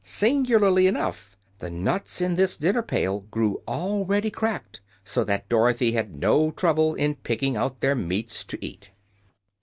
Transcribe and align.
Singularly 0.03 0.87
enough, 0.87 1.37
the 1.59 1.69
nuts 1.69 2.21
in 2.21 2.33
this 2.33 2.57
dinner 2.57 2.81
pail 2.81 3.19
grew 3.29 3.61
already 3.67 4.31
cracked, 4.31 4.81
so 5.03 5.23
that 5.23 5.47
Dorothy 5.47 5.91
had 5.91 6.15
no 6.15 6.49
trouble 6.49 6.95
in 6.95 7.13
picking 7.13 7.55
out 7.55 7.81
their 7.81 7.93
meats 7.93 8.43
to 8.45 8.57
eat. 8.65 8.89